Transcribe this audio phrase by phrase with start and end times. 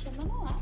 [0.00, 0.54] 什么弄啊？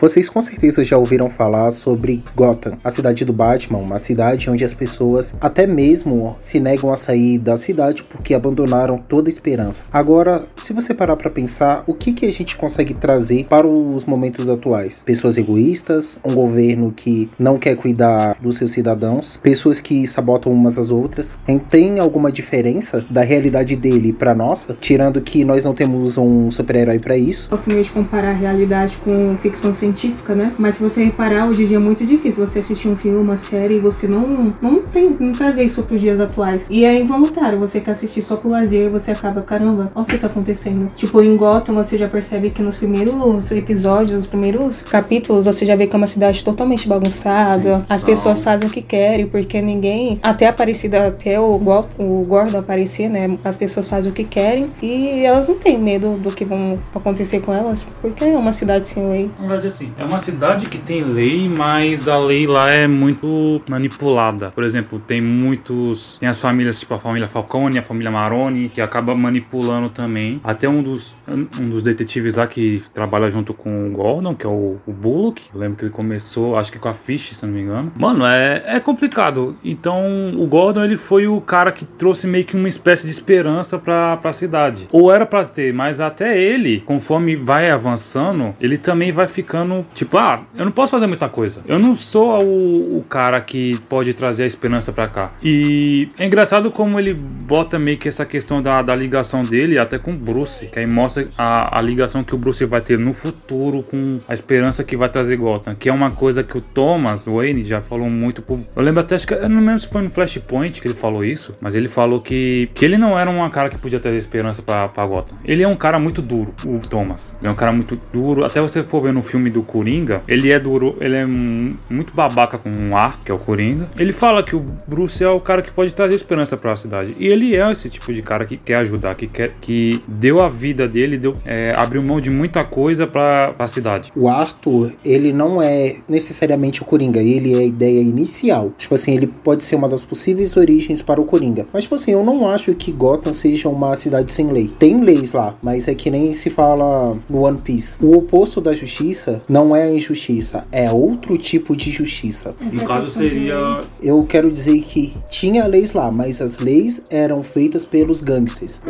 [0.00, 4.64] Vocês com certeza já ouviram falar sobre Gotham, a cidade do Batman, uma cidade onde
[4.64, 9.84] as pessoas até mesmo se negam a sair da cidade porque abandonaram toda a esperança.
[9.92, 14.06] Agora, se você parar para pensar, o que que a gente consegue trazer para os
[14.06, 15.02] momentos atuais?
[15.04, 20.78] Pessoas egoístas, um governo que não quer cuidar dos seus cidadãos, pessoas que sabotam umas
[20.78, 21.38] às outras.
[21.68, 26.98] Tem alguma diferença da realidade dele para nossa, tirando que nós não temos um super-herói
[26.98, 27.50] para isso?
[27.50, 30.52] Posso mesmo comparar a realidade com ficção científica científica, né?
[30.58, 33.36] Mas se você reparar, hoje em dia é muito difícil você assistir um filme, uma
[33.36, 36.66] série e você não, não tem não trazer isso pros dias atuais.
[36.70, 40.06] E é involuntário, você quer assistir só pro lazer e você acaba, caramba, olha o
[40.06, 40.90] que tá acontecendo.
[40.94, 45.76] Tipo, em Gotham você já percebe que nos primeiros episódios, nos primeiros capítulos, você já
[45.76, 47.78] vê que é uma cidade totalmente bagunçada.
[47.78, 50.18] Sim, as pessoas fazem o que querem, porque ninguém.
[50.22, 51.60] Até aparecida, até o,
[51.98, 53.38] o Gordon aparecer, né?
[53.44, 57.40] As pessoas fazem o que querem e elas não têm medo do que vão acontecer
[57.40, 59.30] com elas, porque é uma cidade sem lei.
[59.38, 63.62] Na verdade, assim, é uma cidade que tem lei, mas a lei lá é muito
[63.68, 64.50] manipulada.
[64.50, 66.16] Por exemplo, tem muitos.
[66.18, 70.40] Tem as famílias, tipo a família Falcone, a família Maroni, que acaba manipulando também.
[70.44, 71.14] Até um dos,
[71.58, 75.42] um dos detetives lá que trabalha junto com o Gordon, que é o, o Bullock.
[75.52, 77.92] Eu lembro que ele começou, acho que com a Fish, se não me engano.
[77.96, 79.56] Mano, é, é complicado.
[79.64, 83.78] Então, o Gordon, ele foi o cara que trouxe meio que uma espécie de esperança
[83.78, 84.88] pra, pra cidade.
[84.92, 90.18] Ou era pra ter, mas até ele, conforme vai avançando, ele também vai ficando tipo,
[90.18, 91.60] ah, eu não posso fazer muita coisa.
[91.66, 95.32] Eu não sou o, o cara que pode trazer a esperança para cá.
[95.42, 99.98] E é engraçado como ele bota meio que essa questão da, da ligação dele até
[99.98, 103.12] com o Bruce, que aí mostra a, a ligação que o Bruce vai ter no
[103.12, 107.26] futuro com a esperança que vai trazer Gotham, que é uma coisa que o Thomas
[107.26, 108.42] Wayne já falou muito.
[108.42, 110.94] Pro, eu lembro até, acho que eu não lembro se foi no Flashpoint que ele
[110.94, 114.16] falou isso, mas ele falou que, que ele não era um cara que podia trazer
[114.16, 115.38] esperança para Gotham.
[115.44, 117.36] Ele é um cara muito duro, o Thomas.
[117.40, 118.44] Ele é um cara muito duro.
[118.44, 122.12] Até você for ver no filme do do Coringa, ele é duro, ele é muito
[122.14, 123.88] babaca com o Arthur, que é o Coringa.
[123.98, 127.14] Ele fala que o Bruce é o cara que pode trazer esperança para a cidade.
[127.18, 130.48] E ele é esse tipo de cara que quer ajudar, que quer que deu a
[130.48, 134.12] vida dele, deu, é, abriu mão de muita coisa para a cidade.
[134.16, 138.72] O Arthur, ele não é necessariamente o Coringa, ele é a ideia inicial.
[138.78, 141.66] Tipo assim, ele pode ser uma das possíveis origens para o Coringa.
[141.72, 144.70] Mas tipo assim, eu não acho que Gotham seja uma cidade sem lei.
[144.78, 147.98] Tem leis lá, mas é que nem se fala no One Piece.
[148.02, 152.52] O oposto da justiça não é a injustiça, é outro tipo de justiça.
[152.72, 153.82] No caso seria.
[154.00, 158.80] Eu quero dizer que tinha leis lá, mas as leis eram feitas pelos gangsters.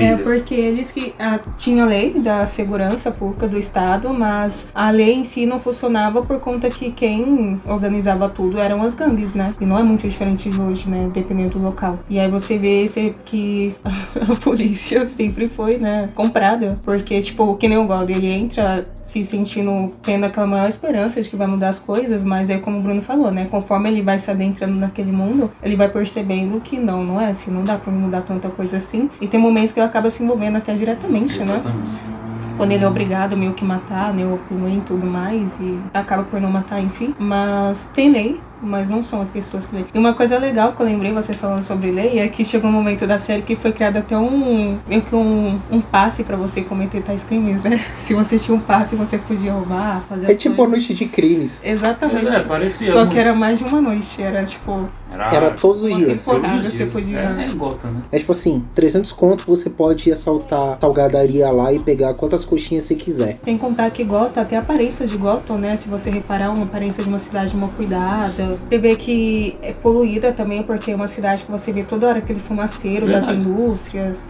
[0.00, 4.90] É, é porque eles que ah, tinha lei da segurança pública do estado, mas a
[4.90, 9.54] lei em si não funcionava por conta que quem organizava tudo eram as gangues, né?
[9.60, 11.08] E não é muito diferente de hoje, né?
[11.12, 11.96] Dependendo do local.
[12.08, 13.76] E aí você vê esse, que
[14.28, 16.10] a polícia sempre foi, né?
[16.16, 16.74] Comprada.
[16.84, 21.28] Porque, tipo, que nem o God, ele entra se sentindo tendo aquela maior esperança de
[21.28, 23.46] que vai mudar as coisas, mas é como o Bruno falou, né?
[23.50, 27.50] Conforme ele vai se adentrando naquele mundo, ele vai percebendo que não, não é assim,
[27.50, 29.10] não dá pra mudar tanta coisa assim.
[29.20, 31.56] E tem momentos que ele acaba se envolvendo até diretamente, né?
[31.56, 32.00] Exatamente.
[32.00, 32.20] né?
[32.60, 34.38] quando ele é obrigado meio que matar, né, o
[34.68, 37.14] e tudo mais, e acaba por não matar, enfim.
[37.18, 39.86] Mas tem lei, mas não são as pessoas que leem.
[39.92, 42.72] E uma coisa legal que eu lembrei, vocês falando sobre lei, é que chegou um
[42.72, 46.62] momento da série que foi criado até um, meio que um, um passe para você
[46.62, 47.80] cometer tais crimes, né?
[47.98, 51.60] Se você tinha um passe, você podia roubar, fazer É tipo a noite de crimes.
[51.64, 52.28] Exatamente.
[52.28, 53.12] É, parecia Só muito.
[53.12, 54.88] que era mais de uma noite, era tipo...
[55.12, 56.24] Era, era todos os dias.
[56.24, 56.74] Todos os dias.
[56.74, 57.18] Você podia...
[57.18, 58.02] É, é gota, né?
[58.12, 62.94] É tipo assim, 300 conto você pode assaltar salgadaria lá e pegar quantas coxinhas você
[62.94, 63.38] quiser.
[63.44, 65.76] Tem que contar que Gotham, até a aparência de Gotham, né?
[65.76, 68.28] Se você reparar, uma aparência de uma cidade mal cuidada.
[68.28, 72.18] Você vê que é poluída também, porque é uma cidade que você vê toda hora
[72.18, 73.36] aquele fumaceiro Verdade.
[73.36, 74.24] das indústrias.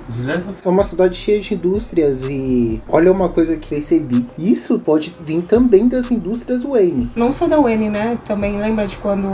[0.64, 4.26] É uma cidade cheia de indústrias e olha uma coisa que percebi.
[4.38, 7.10] Isso pode vir também das indústrias Wayne.
[7.16, 8.18] Não só da Wayne, né?
[8.24, 9.28] Também lembra de quando.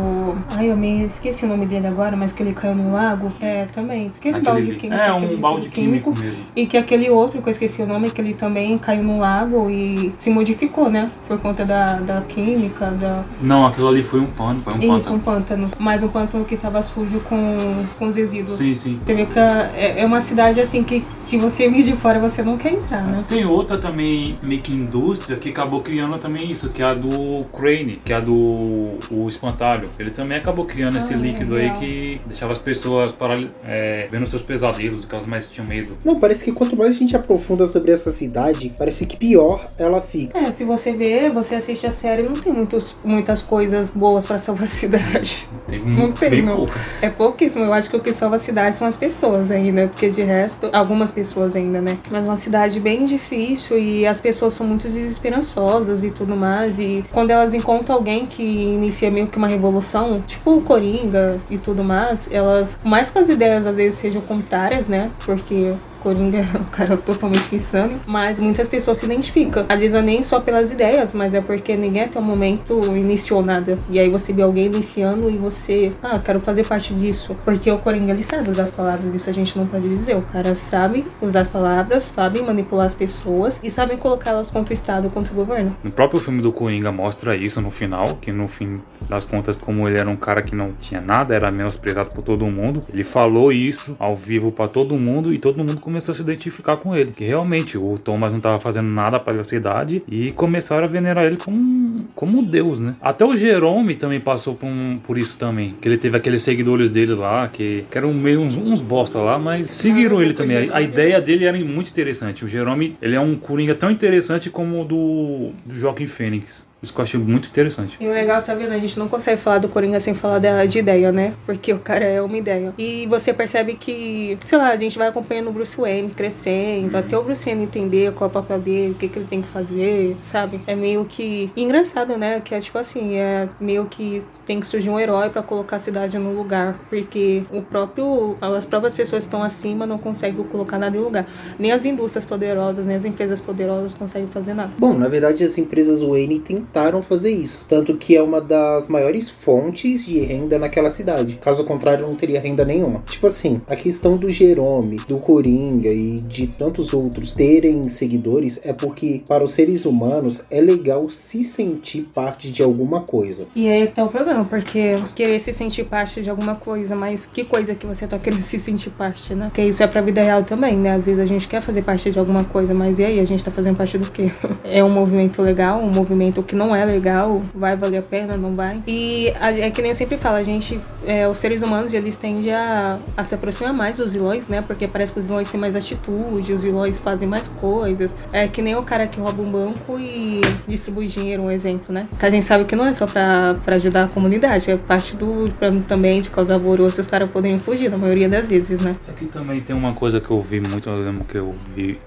[0.51, 3.31] Ai, eu me esqueci esqueci o nome dele agora, mas que ele caiu no lago.
[3.41, 4.11] É, também.
[4.17, 5.01] Aquele, aquele balde químico.
[5.01, 6.47] É, um balde químico, químico mesmo.
[6.57, 9.71] E que aquele outro, que eu esqueci o nome, que ele também caiu no lago
[9.71, 11.11] e se modificou, né?
[11.29, 13.25] Por conta da, da química, da...
[13.41, 15.17] Não, aquilo ali foi um pântano, foi um Isso, pântano.
[15.17, 15.71] um pântano.
[15.79, 18.57] Mas um pântano que tava sujo com, com os resíduos.
[18.57, 18.99] Sim, sim.
[19.05, 22.43] Você vê que é, é uma cidade, assim, que se você vir de fora, você
[22.43, 23.25] não quer entrar, né?
[23.29, 27.45] Tem outra também, meio que indústria, que acabou criando também isso, que é a do
[27.53, 29.89] Crane, que é a do o espantalho.
[29.99, 30.99] Ele também acabou criando ah.
[30.99, 35.49] esse líquido aí que deixava as pessoas paral- é, vendo seus pesadelos, que elas mais
[35.49, 35.97] tinham medo.
[36.05, 40.01] Não, parece que quanto mais a gente aprofunda sobre essa cidade, parece que pior ela
[40.01, 40.39] fica.
[40.39, 44.39] É, se você vê, você assiste a série, não tem muitos, muitas coisas boas pra
[44.39, 45.45] salvar a cidade.
[45.67, 46.57] Tem Não tem, bem não.
[46.57, 46.83] poucas.
[47.03, 47.65] É pouquíssimo.
[47.65, 49.89] Eu acho que o que salva a cidade são as pessoas ainda.
[49.89, 51.99] Porque de resto, algumas pessoas ainda, né?
[52.11, 56.79] Mas uma cidade bem difícil e as pessoas são muito desesperançosas e tudo mais.
[56.79, 61.16] E quando elas encontram alguém que inicia meio que uma revolução, tipo o Coringa
[61.51, 65.11] e tudo mais, elas, mais que as ideias às vezes sejam contrárias, né?
[65.25, 65.75] Porque.
[65.97, 69.65] Coringa é um cara totalmente insano, mas muitas pessoas se identificam.
[69.69, 72.81] Às vezes não é nem só pelas ideias, mas é porque ninguém até o momento
[72.97, 73.79] iniciou nada.
[73.91, 77.35] E aí você vê alguém iniciando e você, ah, quero fazer parte disso.
[77.45, 80.17] Porque o Coringa ele sabe usar as palavras, isso a gente não pode dizer.
[80.17, 84.75] O cara sabe usar as palavras, sabe manipular as pessoas e sabe colocá-las contra o
[84.75, 85.77] Estado, contra o governo.
[85.83, 88.77] No próprio filme do Coringa mostra isso no final, que no fim
[89.09, 92.47] das contas, como ele era um cara que não tinha nada, era menosprezado por todo
[92.47, 96.21] mundo, ele falou isso ao vivo pra todo mundo e todo mundo começou a se
[96.23, 97.13] identificar com ele.
[97.13, 101.25] Que realmente o Thomas não tava fazendo nada para a cidade e começaram a venerar
[101.25, 102.97] ele como, como Deus, né?
[103.01, 105.69] Até o Jerome também passou por, um- por isso também.
[105.69, 109.39] Que ele teve aqueles seguidores dele lá, que, que eram meio uns, uns bosta lá,
[109.39, 110.69] mas seguiram Ah, ele também.
[110.71, 112.45] A, a ideia dele era muito interessante.
[112.45, 116.67] O Jerome, ele é um Coringa tão interessante como o do, do Joaquim Fênix.
[116.87, 117.97] Isso que eu achei muito interessante.
[118.01, 118.71] E o legal, tá vendo?
[118.71, 121.35] A gente não consegue falar do Coringa sem falar da, de ideia, né?
[121.45, 122.73] Porque o cara é uma ideia.
[122.79, 127.19] E você percebe que, sei lá, a gente vai acompanhando o Bruce Wayne crescendo, até
[127.19, 129.49] o Bruce Wayne entender qual é o papel dele, o que, que ele tem que
[129.49, 130.61] fazer, sabe?
[130.65, 132.41] É meio que engraçado, né?
[132.41, 135.81] Que é tipo assim, é meio que tem que surgir um herói pra colocar a
[135.81, 136.79] cidade no lugar.
[136.89, 141.27] Porque o próprio, as próprias pessoas que estão acima não conseguem colocar nada em lugar.
[141.59, 144.71] Nem as indústrias poderosas, nem as empresas poderosas conseguem fazer nada.
[144.79, 146.39] Bom, na verdade as empresas Wayne
[146.77, 151.39] tentaram fazer isso, tanto que é uma das maiores fontes de renda naquela cidade.
[151.41, 153.03] Caso contrário, não teria renda nenhuma.
[153.09, 158.75] Tipo assim, a questão do Jerome, do Coringa e de tantos outros terem seguidores é
[158.75, 163.47] porque para os seres humanos é legal se sentir parte de alguma coisa.
[163.57, 167.25] E aí que tá o problema, porque querer se sentir parte de alguma coisa, mas
[167.25, 169.47] que coisa que você tá querendo se sentir parte, né?
[169.47, 170.93] Porque isso é pra vida real também, né?
[170.93, 173.19] Às vezes a gente quer fazer parte de alguma coisa, mas e aí?
[173.19, 174.31] A gente tá fazendo parte do quê?
[174.65, 178.51] É um movimento legal, um movimento que não é legal, vai valer a pena, não
[178.51, 178.83] vai?
[178.87, 182.53] E é que nem eu sempre falo, a gente, é, os seres humanos, eles tendem
[182.53, 184.63] a, a se aproximar mais dos vilões, né?
[184.63, 188.17] Porque parece que os vilões têm mais atitude, os vilões fazem mais coisas.
[188.33, 192.09] É que nem o cara que rouba um banco e distribui dinheiro, um exemplo, né?
[192.19, 195.17] Que a gente sabe que não é só pra, pra ajudar a comunidade, é parte
[195.17, 198.97] do plano também de causar alvoroço os caras poderem fugir, na maioria das vezes, né?
[199.09, 201.99] Aqui também tem uma coisa que eu vi muito, eu lembro que eu vi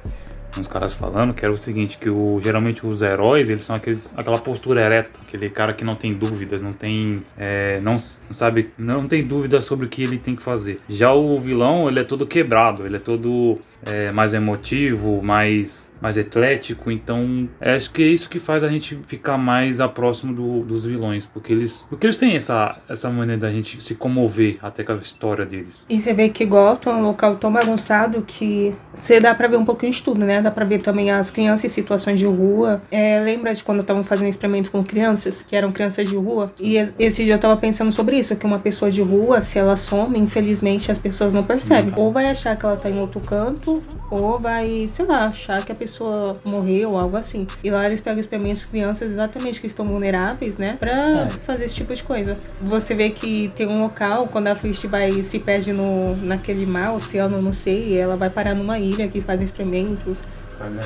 [0.60, 4.14] uns caras falando, que era o seguinte, que o, geralmente os heróis, eles são aqueles,
[4.18, 7.98] aquela postura ereta, aquele cara que não tem dúvidas, não tem, é, não, não
[8.34, 10.78] sabe, não tem dúvidas sobre o que ele tem que fazer.
[10.88, 16.18] Já o vilão, ele é todo quebrado, ele é todo é, mais emotivo, mais, mais
[16.18, 20.34] atlético, então é, acho que é isso que faz a gente ficar mais a próximo
[20.34, 24.58] do- dos vilões, porque eles, porque eles têm essa, essa maneira da gente se comover
[24.62, 25.86] até com a história deles.
[25.90, 29.58] E você vê que Gotham é um local tão bagunçado que você dá pra ver
[29.58, 30.42] um pouquinho de tudo, né?
[30.50, 32.82] Dá pra ver também as crianças em situações de rua.
[32.90, 36.52] É, lembra de quando estavam fazendo experimento com crianças, que eram crianças de rua?
[36.60, 39.60] E es- esse dia eu tava pensando sobre isso, que uma pessoa de rua, se
[39.60, 41.94] ela some, infelizmente as pessoas não percebem.
[41.96, 43.80] Ou vai achar que ela tá em outro canto,
[44.10, 47.46] ou vai, sei lá, achar que a pessoa morreu ou algo assim.
[47.64, 50.78] E lá eles pegam experimentos de crianças exatamente que estão vulneráveis, né?
[50.80, 52.36] Pra fazer esse tipo de coisa.
[52.60, 56.94] Você vê que tem um local, quando a Fist vai se perde no, naquele mar,
[56.96, 60.24] oceano, não sei, ela vai parar numa ilha que faz experimentos.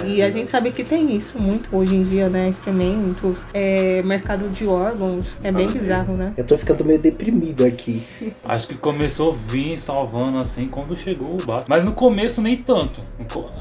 [0.06, 2.50] E a gente sabe que tem isso muito hoje em dia, né?
[2.50, 5.38] Experimentos, é, mercado de órgãos.
[5.44, 6.34] É bem bizarro, né?
[6.38, 8.03] Eu tô ficando meio deprimido aqui.
[8.44, 11.65] Acho que começou a vir salvando assim quando chegou o Batman.
[11.68, 13.00] Mas no começo nem tanto.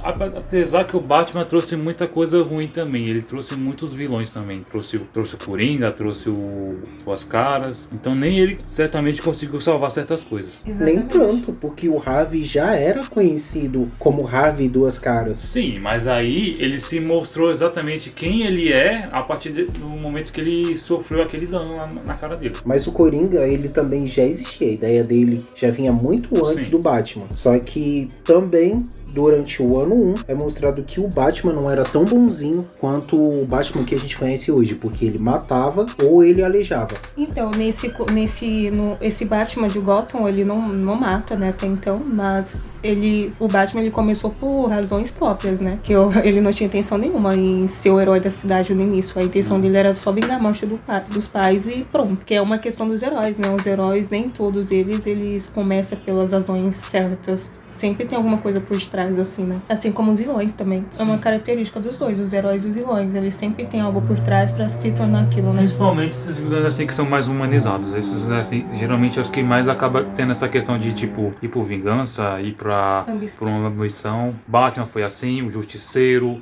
[0.02, 3.06] Apesar que o Batman trouxe muita coisa ruim também.
[3.06, 4.62] Ele trouxe muitos vilões também.
[4.68, 7.88] Trouxe, o- trouxe o Coringa, trouxe o Duas Caras.
[7.92, 10.62] Então nem ele certamente conseguiu salvar certas coisas.
[10.66, 15.38] Nem tanto, porque o Harvey já era conhecido como Harvey Duas Caras.
[15.38, 20.32] Sim, mas aí ele se mostrou exatamente quem ele é a partir de- do momento
[20.32, 22.54] que ele sofreu aquele dano na, na cara dele.
[22.64, 24.68] Mas o Coringa, ele também já existia.
[24.68, 26.70] A ideia dele já vinha muito antes Sim.
[26.72, 27.26] do Batman.
[27.34, 28.78] Só que também,
[29.08, 33.44] durante o ano 1, é mostrado que o Batman não era tão bonzinho quanto o
[33.46, 34.74] Batman que a gente conhece hoje.
[34.74, 36.94] Porque ele matava ou ele aleijava.
[37.16, 42.02] Então, nesse, nesse no, esse Batman de Gotham, ele não, não mata, né, até então,
[42.12, 45.78] mas ele, o Batman ele começou por razões próprias, né?
[45.82, 48.82] Que que eu- ele não tinha intenção nenhuma em ser o herói da cidade no
[48.82, 49.20] início.
[49.20, 50.80] A intenção dele era só vingar a morte do
[51.10, 52.24] dos pais e pronto.
[52.24, 53.48] Que é uma questão dos heróis, né?
[53.54, 57.50] Os heróis, nem todos eles, eles começam pelas razões certas.
[57.70, 59.56] Sempre tem alguma coisa por trás, assim, né?
[59.68, 60.84] Assim como os vilões também.
[60.98, 63.14] É uma característica dos dois, os heróis e os vilões.
[63.14, 65.58] Eles sempre têm algo por trás pra se tornar aquilo, né?
[65.60, 67.94] Principalmente esses vilões assim que são mais humanizados.
[67.94, 71.64] Esses assim, geralmente é os que mais acabam tendo essa questão de tipo ir por
[71.64, 73.38] vingança, ir pra, Ambição.
[73.38, 74.34] por uma ambição.
[74.46, 75.50] Batman foi assim, o
[75.82, 76.40] Justiceiro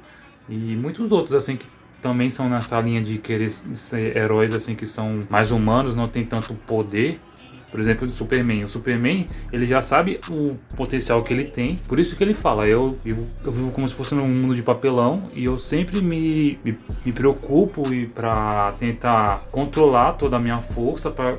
[0.49, 1.67] e muitos outros assim que
[2.03, 6.25] também são nessa linha de querer ser heróis assim que são mais humanos, não tem
[6.25, 7.21] tanto poder.
[7.71, 8.65] Por exemplo, o Superman.
[8.65, 11.77] O Superman, ele já sabe o potencial que ele tem.
[11.87, 14.63] Por isso que ele fala, eu, eu, eu vivo como se fosse num mundo de
[14.63, 20.59] papelão e eu sempre me, me, me preocupo e para tentar controlar toda a minha
[20.59, 21.39] força para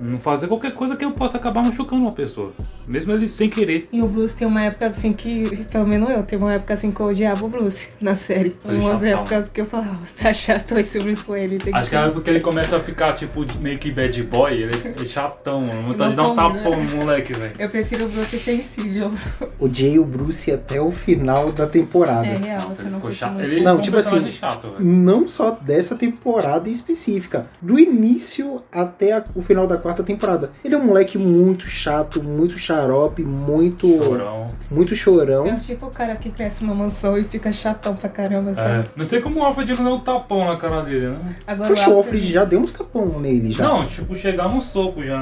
[0.00, 2.52] não fazer qualquer coisa que eu possa acabar machucando uma pessoa.
[2.86, 3.88] Mesmo ele sem querer.
[3.92, 6.90] E o Bruce tem uma época assim que, pelo menos eu, teve uma época assim
[6.90, 8.56] que eu odiava o Bruce na série.
[8.62, 9.08] Foi Umas chatão.
[9.08, 11.58] épocas que eu falava, tá chato esse Bruce Wayne.
[11.58, 14.72] Tem Acho que é porque ele começa a ficar, tipo, meio que bad boy, ele
[15.02, 15.82] é chatão, mano.
[15.92, 16.62] Vontade de dar um Não combina.
[16.62, 17.52] tapão no moleque, velho.
[17.58, 19.12] Eu prefiro o Bruce sensível.
[19.58, 22.26] Odiei o Bruce até o final da temporada.
[22.26, 23.40] É real, Nossa, você ele não ficou chato.
[23.40, 24.84] Ele Não, tipo assim, chato, velho.
[24.84, 30.50] Não só dessa temporada em específica, do início até a- o final da quarta temporada.
[30.64, 34.48] Ele é um moleque muito chato, muito xarope, muito Chorão.
[34.70, 35.46] muito chorão.
[35.46, 38.82] É tipo o cara que cresce numa mansão e fica chatão pra caramba, sabe?
[38.82, 38.84] É.
[38.96, 41.14] Não sei como o Alfred não deu um tapão na cara dele, né?
[41.46, 43.64] Agora Poxa, o Alfred já deu uns tapão nele já.
[43.64, 45.20] Não, tipo, chegar no soco já.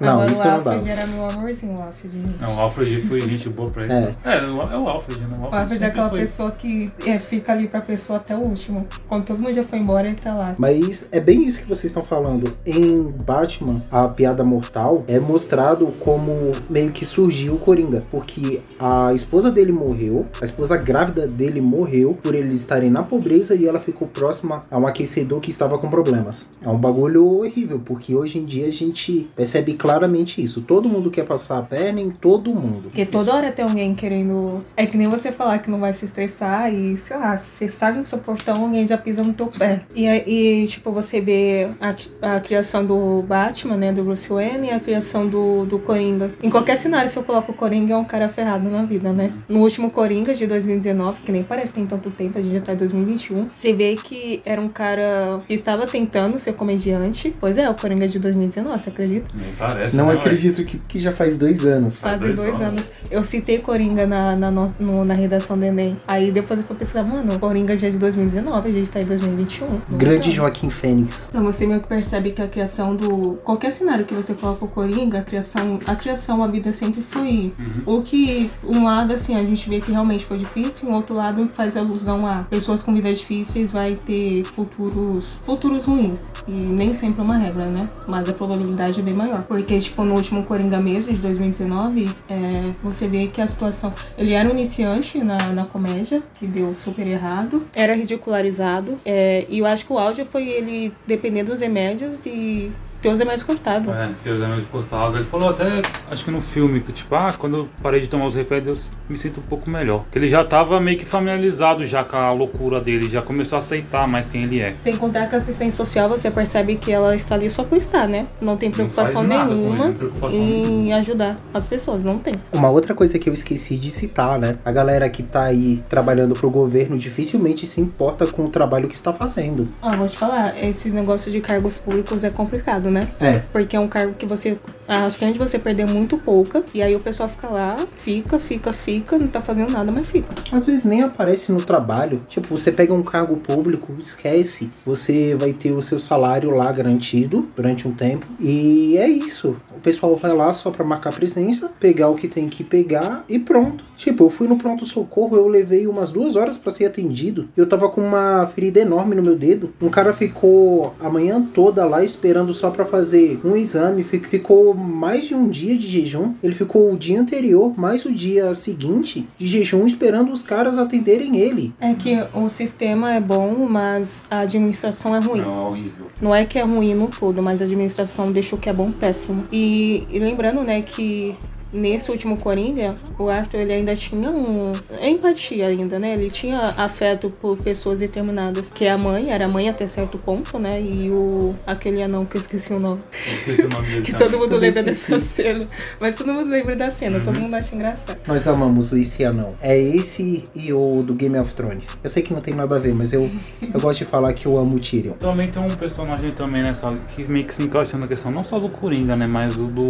[0.00, 0.90] Não, Agora isso o não Alfred dá.
[0.90, 2.22] era meu amorzinho, o Alfred.
[2.22, 2.40] gente.
[2.42, 3.92] Não, o Alfred foi gente boa pra ele.
[3.92, 4.14] É.
[4.24, 5.28] É, o- é o Alfred, né?
[5.38, 6.20] O O Alfred, Alfred é aquela foi.
[6.20, 8.86] pessoa que é, fica ali pra pessoa até o último.
[9.08, 10.54] Quando todo mundo já foi embora, ele tá lá.
[10.58, 12.56] Mas é bem isso que vocês estão falando.
[12.66, 13.42] Em Batman,
[13.90, 18.04] a piada mortal é mostrado como meio que surgiu o Coringa.
[18.10, 23.54] Porque a esposa dele morreu, a esposa grávida dele morreu por eles estarem na pobreza
[23.54, 26.50] e ela ficou próxima a um aquecedor que estava com problemas.
[26.62, 30.62] É um bagulho horrível, porque hoje em dia a gente percebe claramente isso.
[30.62, 32.82] Todo mundo quer passar a perna em todo mundo.
[32.84, 34.64] Porque toda hora tem alguém querendo.
[34.76, 37.92] É que nem você falar que não vai se estressar e, sei lá, você sai
[37.92, 39.82] no seu portão, alguém já pisa no teu pé.
[39.94, 43.41] E, aí, tipo, você vê a, a criação do Batman,
[43.76, 46.32] né, do Bruce Wayne, e a criação do, do Coringa.
[46.42, 49.32] Em qualquer cenário, se eu coloco o Coringa, é um cara ferrado na vida, né?
[49.48, 52.60] No último Coringa de 2019, que nem parece que tem tanto tempo, a gente já
[52.60, 57.34] tá em 2021, você vê que era um cara que estava tentando ser comediante.
[57.40, 59.30] Pois é, o Coringa de 2019, você acredita?
[59.34, 61.98] Nem parece, Não né, acredito que, que já faz dois anos.
[62.00, 62.62] Faz dois dois anos.
[62.62, 62.92] anos.
[63.10, 65.96] Eu citei Coringa na, na, no- na redação do Enem.
[66.06, 69.04] Aí depois eu fui pesquisar, mano, Coringa já é de 2019, a gente tá em
[69.04, 69.66] 2021.
[69.66, 70.32] Dois Grande anos.
[70.32, 71.28] Joaquim Fênix.
[71.30, 73.31] Então você meio que percebe que a criação do.
[73.36, 77.52] Qualquer cenário que você coloca o Coringa, a criação, a criação, a vida sempre foi.
[77.86, 81.48] O que, um lado, assim, a gente vê que realmente foi difícil, um outro lado
[81.54, 85.38] faz alusão a pessoas com vidas difíceis vai ter futuros.
[85.44, 86.32] futuros ruins.
[86.46, 87.88] E nem sempre é uma regra, né?
[88.06, 89.42] Mas a probabilidade é bem maior.
[89.42, 93.92] Porque, tipo, no último Coringa mesmo, de 2019, é, você vê que a situação.
[94.18, 97.66] Ele era um iniciante na, na comédia, que deu super errado.
[97.74, 98.98] Era ridicularizado.
[99.04, 103.18] é, e eu acho que o áudio foi ele depender dos remédios e ter os
[103.18, 104.00] remédios cortados.
[104.00, 105.16] É, tem os remédios cortados.
[105.16, 108.26] Ele falou até, acho que no filme, que tipo, ah, quando eu parei de tomar
[108.26, 110.04] os remédios, eu me sinto um pouco melhor.
[110.10, 113.58] Que ele já tava meio que familiarizado já com a loucura dele, já começou a
[113.58, 114.76] aceitar mais quem ele é.
[114.80, 118.06] Sem contar que a assistência social, você percebe que ela está ali só por estar,
[118.06, 118.26] né?
[118.40, 120.96] Não tem preocupação ele, nenhuma não tem preocupação em nenhuma.
[120.96, 122.04] ajudar as pessoas.
[122.04, 122.34] Não tem.
[122.52, 124.56] Uma outra coisa que eu esqueci de citar, né?
[124.64, 128.94] A galera que tá aí trabalhando pro governo dificilmente se importa com o trabalho que
[128.94, 129.66] está fazendo.
[129.82, 133.08] Ah, vou te falar, esses negócios de cargos públicos é complicado, né?
[133.20, 133.40] É.
[133.52, 134.58] Porque é um cargo que você.
[134.86, 136.64] A chance de você perder muito pouca.
[136.74, 140.34] E aí o pessoal fica lá, fica, fica, fica, não tá fazendo nada, mas fica.
[140.52, 142.22] Às vezes nem aparece no trabalho.
[142.28, 144.70] Tipo, você pega um cargo público, esquece.
[144.84, 148.26] Você vai ter o seu salário lá garantido durante um tempo.
[148.38, 149.56] E é isso.
[149.74, 153.38] O pessoal vai lá só pra marcar presença, pegar o que tem que pegar e
[153.38, 153.91] pronto.
[154.02, 157.48] Tipo, eu fui no pronto-socorro, eu levei umas duas horas pra ser atendido.
[157.56, 159.72] Eu tava com uma ferida enorme no meu dedo.
[159.80, 164.02] Um cara ficou a manhã toda lá esperando só pra fazer um exame.
[164.02, 166.34] Fi- Ficou mais de um dia de jejum.
[166.42, 171.36] Ele ficou o dia anterior, mais o dia seguinte de jejum, esperando os caras atenderem
[171.36, 171.72] ele.
[171.80, 175.42] É que o sistema é bom, mas a administração é ruim.
[175.42, 176.06] Não, é horrível.
[176.20, 178.90] Não é que é ruim no todo, mas a administração deixa o que é bom
[178.90, 179.44] péssimo.
[179.52, 181.36] E, e lembrando, né, que
[181.72, 186.12] nesse último Coringa, o Arthur ele ainda tinha um empatia ainda, né?
[186.14, 190.18] Ele tinha afeto por pessoas determinadas, que é a mãe, era a mãe até certo
[190.18, 190.80] ponto, né?
[190.80, 193.00] E o aquele anão que eu esqueci o nome.
[193.38, 195.66] Esqueci o nome dele Que todo mundo lembra dessa cena.
[196.00, 197.44] Mas todo mundo lembra da cena, todo Uhum.
[197.44, 198.18] mundo acha engraçado.
[198.26, 199.54] Nós amamos esse anão.
[199.62, 201.98] É esse e o do Game of Thrones.
[202.04, 203.28] Eu sei que não tem nada a ver, mas eu,
[203.62, 205.12] eu gosto de falar que eu amo o Tyrion.
[205.14, 208.58] Também tem um personagem também nessa que meio que se encaixa na questão não só
[208.58, 209.82] do Coringa, né, mas o do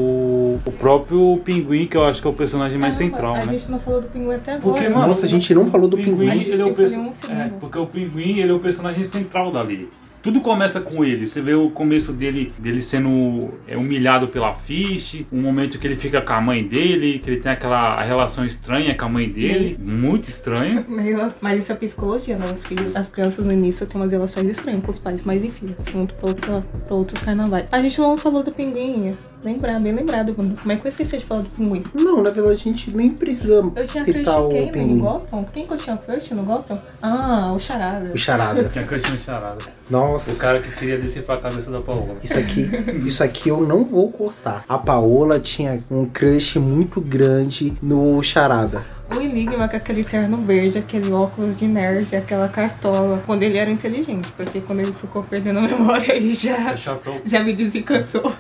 [0.65, 3.53] o próprio Pinguim, que eu acho que é o personagem mais Caramba, central, A né?
[3.59, 4.61] gente não falou do pinguim até agora.
[4.75, 6.31] Porque, mano, Nossa, a gente não falou do pinguim.
[6.31, 9.05] ele é o Eu perso- falei um é, porque o Pinguim, ele é o personagem
[9.05, 9.89] central dali.
[10.23, 11.27] Tudo começa com ele.
[11.27, 15.97] Você vê o começo dele, dele sendo é, humilhado pela Fish, um momento que ele
[15.97, 19.77] fica com a mãe dele, que ele tem aquela relação estranha com a mãe dele,
[19.81, 20.87] muito estranha.
[21.43, 22.47] Mas- isso é psicologia, né?
[22.53, 25.75] Os filhos, as crianças no início têm umas relações estranhas com os pais, mas enfim,
[25.81, 26.63] assunto pra
[26.95, 27.67] outros carnavais.
[27.73, 29.11] A gente não falou do pinguim.
[29.45, 30.55] Lembrar, bem lembrado, Bruno.
[30.57, 31.83] Como é que eu esqueci de falar do pinguim?
[31.93, 34.99] Não, na verdade a gente nem precisa Eu tinha crush citar o quem no pinguim.
[35.01, 35.45] Gotham?
[35.53, 36.81] Quem que eu tinha crush no Gotham?
[37.03, 38.13] Ah, o Charada.
[38.15, 38.65] O charada.
[38.65, 39.59] Tinha crush no charada.
[39.91, 40.39] O Nossa.
[40.41, 42.07] cara que queria descer pra cabeça da Paola.
[42.23, 42.71] Isso aqui,
[43.05, 44.65] isso aqui eu não vou cortar.
[44.69, 48.81] A Paola tinha um crush muito grande no Charada.
[49.15, 53.23] O Enigma com aquele terno verde, aquele óculos de nerd, aquela cartola.
[53.27, 57.21] Quando ele era inteligente, porque quando ele ficou perdendo a memória aí já, O chapéu
[57.23, 58.33] já me desencantou.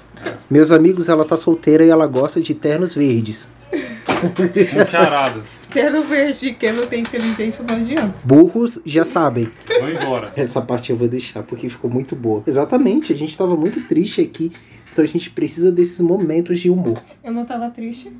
[0.50, 3.50] Meus amigos, ela tá solteira e ela gosta de ternos verdes.
[4.90, 5.60] charadas.
[5.72, 8.20] Terno verde, que não tem inteligência, não adianta.
[8.24, 9.48] Burros já sabem.
[9.80, 10.32] Vou embora.
[10.36, 12.42] Essa parte eu vou deixar porque ficou muito boa.
[12.46, 14.52] Exatamente, a gente tava muito triste aqui.
[14.92, 17.02] Então a gente precisa desses momentos de humor.
[17.24, 18.12] Eu não tava triste.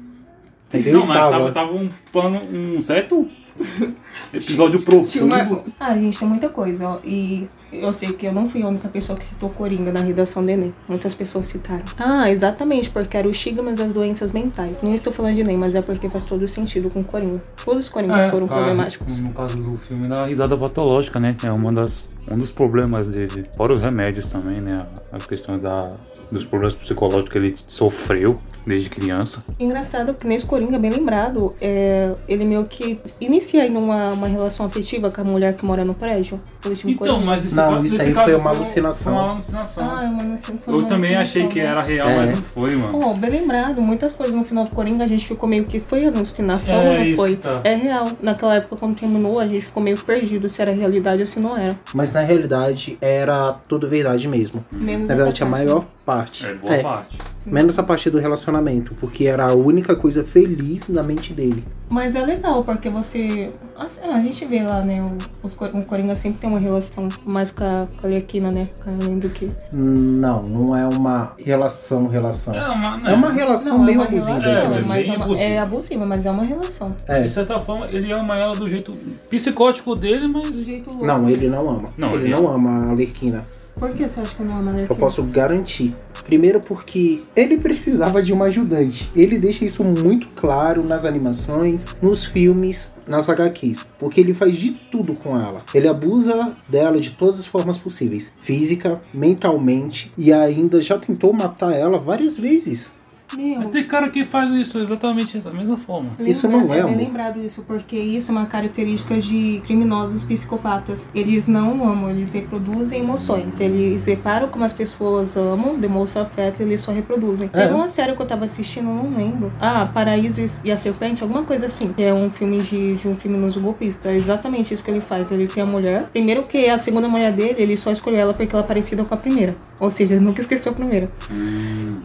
[0.73, 1.31] Mas eu não, mas estava.
[1.31, 3.29] tava, tava um pano, um certo
[4.33, 5.27] episódio profundo.
[5.27, 5.65] uma...
[5.79, 6.99] Ah, gente, tem muita coisa, ó.
[7.05, 10.43] E eu sei que eu não fui a única pessoa que citou Coringa na redação
[10.43, 10.75] do Enem.
[10.89, 11.85] Muitas pessoas citaram.
[11.99, 14.83] Ah, exatamente, porque era o estigmas das doenças mentais.
[14.83, 17.43] Não estou falando de Enem, mas é porque faz todo sentido com Coringa.
[17.65, 19.19] Todos os Coringas foram claro, problemáticos.
[19.21, 21.37] No caso do filme da risada patológica, né?
[21.43, 23.47] É uma das, um dos problemas dele.
[23.57, 24.87] Fora os remédios também, né?
[25.11, 25.91] A questão da,
[26.31, 29.45] dos problemas psicológicos que ele sofreu desde criança.
[29.59, 34.67] Engraçado que nesse Coringa, bem lembrado, é, ele meio que inicia aí numa uma relação
[34.67, 36.39] afetiva com a mulher que mora no prédio.
[36.65, 37.27] Então, Coringa.
[37.27, 39.13] mas esse Não, caso, isso nesse aí caso foi uma alucinação.
[39.15, 39.91] Foi uma alucinação.
[39.91, 41.65] Ah, não sei, foi Eu uma também achei alucinação, que né?
[41.67, 42.17] era real, É.
[42.17, 43.01] mas não foi, mano.
[43.03, 46.07] Oh, bem lembrado, muitas coisas no final do Coringa a gente ficou meio que foi
[46.07, 47.37] alucinação, É, não isso foi?
[47.37, 47.61] tá.
[47.65, 48.09] É real.
[48.23, 51.57] Naquela época, quando terminou, a gente ficou meio perdido se era realidade ou se não
[51.57, 51.77] era.
[51.93, 54.65] Mas na realidade era tudo verdade mesmo.
[54.75, 56.47] Menos Na verdade, a maior parte.
[56.47, 57.19] É boa parte.
[57.47, 61.65] Menos a parte do relacionamento, porque era a única coisa feliz na mente dele.
[61.91, 63.51] Mas é legal, porque você.
[63.79, 65.03] assim, A gente vê lá, né?
[65.03, 68.65] o- Os, o Coringa sempre tem uma relação mais com a, com a Arlequina, né?
[68.83, 69.51] Com a Além do que.
[69.75, 72.55] Não, não é uma relação, relação.
[72.55, 74.39] É uma, É uma relação Não, é meio uma abusiva.
[74.39, 75.45] relação, É, mas é, uma- abusiva.
[75.49, 76.95] é abusiva, mas é uma relação.
[77.09, 77.21] É.
[77.21, 78.95] De certa forma, ele ama ela do jeito
[79.29, 80.57] psicótico dele, Do mas.
[80.59, 81.05] jeito louco.
[81.05, 81.85] Não, ele não ama.
[81.99, 83.45] Não, ele ele não ama a Alerquina.
[83.83, 85.93] Por que você acha que não ama a Eu posso garantir.
[86.25, 89.11] Primeiro porque ele precisava de uma ajudante.
[89.17, 93.91] Ele deixa isso muito claro nas animações, nos filmes, nas HQs.
[93.99, 95.65] Porque ele faz de tudo com ela.
[95.75, 98.33] Ele abusa dela de todas as formas possíveis.
[98.41, 100.13] Física, mentalmente.
[100.17, 103.02] E ainda já tentou matar ela várias vezes.
[103.37, 106.11] Meu, Tem cara que faz isso exatamente da mesma forma.
[106.21, 106.97] Isso não é é amor.
[106.97, 111.07] lembrado isso, porque isso é uma característica de criminosos psicopatas.
[111.15, 113.59] Eles não amam, eles reproduzem emoções.
[113.61, 117.49] Eles reparam como as pessoas amam, demonstram afeto e eles só reproduzem.
[117.53, 117.63] É.
[117.63, 119.53] Teve uma série que eu tava assistindo, eu não lembro.
[119.61, 121.93] Ah, Paraíso e a Serpente, alguma coisa assim.
[121.93, 124.11] Que é um filme de, de um criminoso golpista.
[124.11, 125.31] É exatamente isso que ele faz.
[125.31, 126.09] Ele tem a mulher.
[126.13, 129.15] Primeiro que a segunda mulher dele, ele só escolheu ela porque ela é parecida com
[129.15, 129.57] a primeira.
[129.81, 131.11] Ou seja, ele nunca esqueceu a primeira.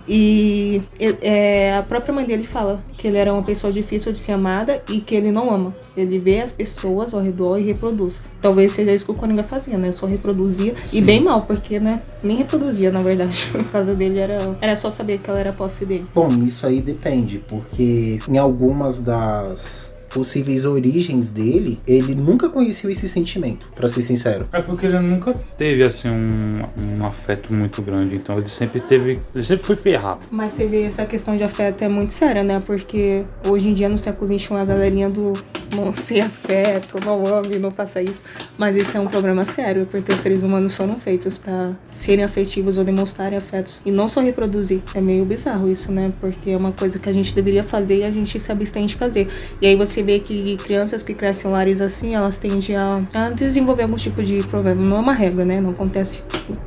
[0.08, 4.20] E e- é, a própria mãe dele fala que ele era uma pessoa difícil de
[4.20, 5.76] ser amada e que ele não ama.
[5.96, 8.20] Ele vê as pessoas ao redor e reproduz.
[8.42, 9.92] Talvez seja isso que o Coringa fazia, né?
[9.92, 10.74] Só reproduzia.
[10.94, 12.00] E bem mal, porque, né?
[12.24, 13.48] Nem reproduzia, na verdade.
[13.58, 16.06] No caso dele era, era só saber que ela era posse dele.
[16.14, 23.08] Bom, isso aí depende, porque em algumas das possíveis origens dele, ele nunca conheceu esse
[23.08, 24.46] sentimento, pra ser sincero.
[24.54, 29.20] É porque ele nunca teve assim um, um afeto muito grande, então ele sempre teve.
[29.34, 30.20] Ele sempre foi ferrado.
[30.32, 32.62] Mas você vê essa questão de afeto é muito séria, né?
[32.66, 35.34] Porque hoje em dia, no século XXI, a galerinha do
[35.76, 38.24] não ser afeto, não ame, não faça isso.
[38.58, 42.78] Mas esse é um problema sério, porque os seres humanos foram feitos pra serem afetivos
[42.78, 43.82] ou demonstrarem afetos.
[43.86, 44.82] E não só reproduzir.
[44.96, 46.12] É meio bizarro isso, né?
[46.20, 48.96] Porque é uma coisa que a gente deveria fazer e a gente se abstém de
[48.96, 49.28] fazer.
[49.62, 53.30] E aí você perceber que crianças que crescem em lares assim, elas tendem a, a
[53.30, 54.82] desenvolver algum tipo de problema.
[54.82, 55.60] Não é uma regra, né?
[55.60, 56.24] Não acontece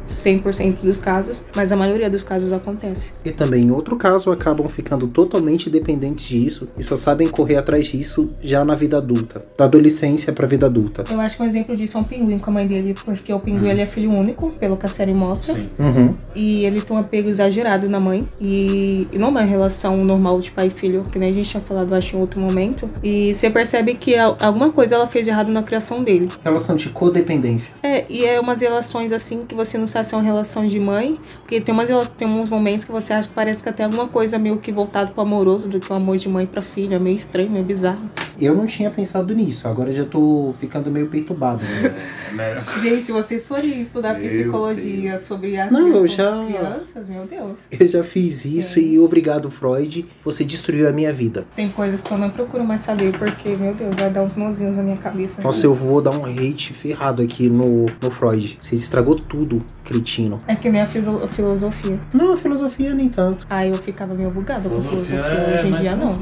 [0.07, 3.11] 100% dos casos, mas a maioria dos casos acontece.
[3.25, 7.87] E também, em outro caso, acabam ficando totalmente dependentes disso e só sabem correr atrás
[7.87, 11.05] disso já na vida adulta, da adolescência pra vida adulta.
[11.11, 13.39] Eu acho que um exemplo disso é um pinguim com a mãe dele, porque o
[13.39, 15.55] pinguim ele é filho único, pelo que a série mostra.
[15.55, 15.69] Sim.
[15.79, 16.15] Uhum.
[16.35, 18.25] E ele tem um apego exagerado na mãe.
[18.41, 21.49] E, e não é uma relação normal de pai e filho, que nem a gente
[21.49, 22.91] tinha falado, acho, em outro momento.
[23.03, 26.29] E você percebe que alguma coisa ela fez de errado na criação dele.
[26.43, 27.75] Relação de codependência.
[27.83, 30.79] É, e é umas relações assim que você não sabe se é uma relação de
[30.81, 31.19] mãe,
[31.51, 34.39] porque tem, umas, tem uns momentos que você acha que parece que até alguma coisa
[34.39, 36.95] meio que voltado pro amoroso do que o amor de mãe pra filho.
[36.95, 37.99] É meio estranho, meio bizarro.
[38.41, 41.61] Eu não tinha pensado nisso, agora já tô ficando meio perturbado.
[41.65, 41.91] Né?
[42.41, 42.63] É.
[42.81, 45.25] Gente, vocês forem estudar Meu psicologia Deus.
[45.25, 47.59] sobre a Não, eu já- das crianças, meu Deus.
[47.71, 51.45] Eu já fiz isso e obrigado, Freud, você destruiu a minha vida.
[51.57, 54.77] Tem coisas que eu não procuro mais saber, porque, meu Deus, vai dar uns nozinhos
[54.77, 55.43] na minha cabeça.
[55.43, 58.59] Nossa, eu vou dar um hate ferrado aqui no, no Freud.
[58.61, 60.39] Você estragou tudo, cretino.
[60.47, 61.99] É que nem a fiso- a filosofia.
[62.13, 63.47] Não, filosofia nem tanto.
[63.49, 65.19] Aí eu ficava meio bugada com filosofia.
[65.19, 66.19] é Hoje em mais dia não.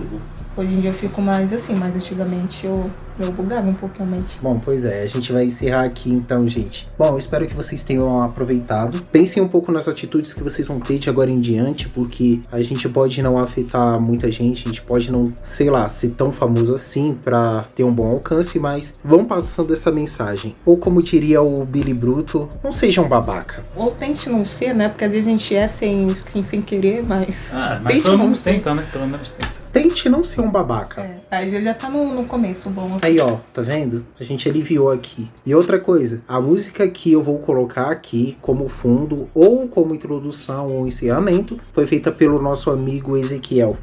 [0.57, 2.85] Hoje em dia eu fico mais assim, mas antigamente eu,
[3.21, 4.37] eu bugava um pouco a mente.
[4.41, 6.89] Bom, pois é, a gente vai encerrar aqui então, gente.
[6.97, 9.03] Bom, eu espero que vocês tenham aproveitado.
[9.13, 12.61] Pensem um pouco nas atitudes que vocês vão ter de agora em diante, porque a
[12.63, 16.75] gente pode não afetar muita gente, a gente pode não, sei lá, ser tão famoso
[16.75, 20.55] assim pra ter um bom alcance, mas vão passando essa mensagem.
[20.65, 23.65] Ou como diria o Billy Bruto, não sejam babaca.
[23.77, 24.89] Ou tente não ser, né?
[24.89, 27.55] Porque às vezes a gente é sem, sem, sem querer, mas.
[27.55, 28.53] Ah, mas tente pelo não menos ser.
[28.55, 28.87] tenta, né?
[28.93, 29.53] Pelo menos tenta.
[29.73, 31.03] Tente não ser um babaca.
[31.03, 32.87] É, aí já tá no, no começo, bom.
[32.87, 32.99] assim.
[33.03, 34.05] Aí, ó, tá vendo?
[34.19, 35.29] A gente aliviou aqui.
[35.45, 40.69] E outra coisa, a música que eu vou colocar aqui como fundo, ou como introdução
[40.73, 43.77] ou encerramento, foi feita pelo nosso amigo Ezequiel.